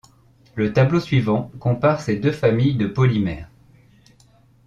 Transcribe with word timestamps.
Le 0.55 0.73
tableau 0.73 0.99
suivant 0.99 1.51
compare 1.59 2.01
ces 2.01 2.15
deux 2.15 2.31
familles 2.31 2.73
de 2.73 2.87
polymères. 2.87 3.51